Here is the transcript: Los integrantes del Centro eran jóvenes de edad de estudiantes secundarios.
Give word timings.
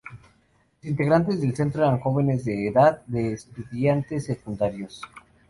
Los 0.81 0.89
integrantes 0.89 1.39
del 1.39 1.55
Centro 1.55 1.83
eran 1.83 1.99
jóvenes 1.99 2.43
de 2.43 2.69
edad 2.69 3.03
de 3.05 3.33
estudiantes 3.33 4.25
secundarios. 4.25 4.99